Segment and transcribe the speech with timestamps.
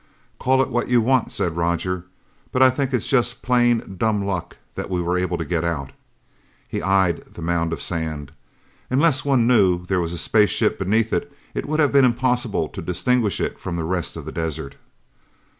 [0.39, 2.05] "Call it what you want," said Roger,
[2.51, 5.91] "but I think it's just plain dumb luck that we were able to get out!"
[6.67, 8.31] He eyed the mound of sand.
[8.89, 12.81] Unless one knew there was a spaceship beneath it, it would have been impossible to
[12.81, 14.75] distinguish it from the rest of the desert.